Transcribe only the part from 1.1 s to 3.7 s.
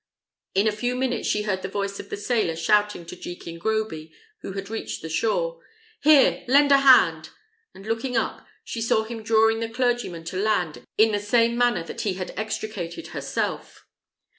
she heard the voice of the sailor shouting to Jekin